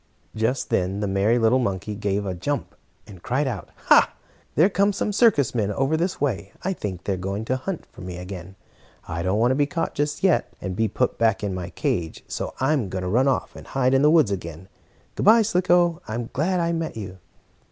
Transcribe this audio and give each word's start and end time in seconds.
Just 0.35 0.71
then 0.71 0.99
the 0.99 1.07
merry 1.07 1.37
little 1.37 1.59
monkey 1.59 1.93
gave 1.93 2.25
a 2.25 2.33
jump, 2.33 2.73
and 3.05 3.21
cried 3.21 3.47
out: 3.47 3.69
"Ha! 3.85 4.11
There 4.55 4.67
come 4.67 4.93
some 4.93 5.13
circus 5.13 5.53
men 5.53 5.71
over 5.71 5.95
this 5.95 6.19
way. 6.19 6.53
I 6.63 6.73
think 6.73 7.03
they 7.03 7.13
are 7.13 7.17
going 7.17 7.45
to 7.45 7.55
hunt 7.55 7.85
for 7.85 8.01
me 8.01 8.17
again. 8.17 8.55
I 9.07 9.21
don't 9.21 9.37
want 9.37 9.51
to 9.51 9.55
be 9.55 9.67
caught 9.67 9.93
just 9.93 10.23
yet, 10.23 10.51
and 10.59 10.75
be 10.75 10.87
put 10.87 11.19
back 11.19 11.43
in 11.43 11.53
my 11.53 11.69
cage, 11.69 12.23
so 12.27 12.55
I'm 12.59 12.89
going 12.89 13.03
to 13.03 13.07
run 13.07 13.27
off 13.27 13.55
and 13.55 13.67
hide 13.67 13.93
in 13.93 14.01
the 14.01 14.09
woods 14.09 14.31
again. 14.31 14.69
Good 15.13 15.27
bye, 15.27 15.43
Slicko. 15.43 16.01
I 16.07 16.15
am 16.15 16.31
glad 16.33 16.59
I 16.59 16.71
met 16.71 16.97
you." 16.97 17.19